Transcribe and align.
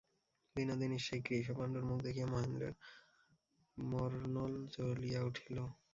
বিনোদিনীর 0.55 1.03
সেই 1.07 1.21
কৃশপাণ্ডুর 1.21 1.83
মুখ 1.83 1.99
দেখিয়া 2.01 2.27
মহেন্দ্রের 2.27 2.73
মর্ 3.77 4.13
োনল 4.21 4.53
জ্বলিয়া 4.73 5.21
উঠিল। 5.23 5.57